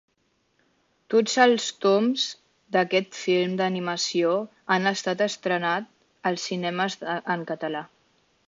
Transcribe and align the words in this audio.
Tots 1.13 1.33
els 1.43 1.67
toms 1.83 2.23
d'aquest 2.77 3.19
film 3.25 3.53
d'animació 3.61 4.33
s'han 4.57 4.93
estrenat 5.29 5.93
als 6.31 6.49
cinemes 6.53 6.99
en 7.37 7.47
català. 7.55 7.85